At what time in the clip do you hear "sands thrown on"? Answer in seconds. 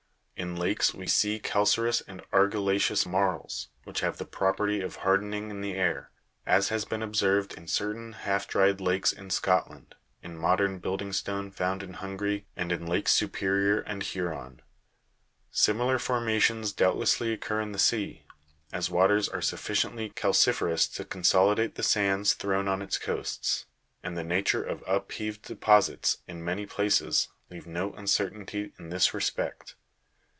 21.83-22.81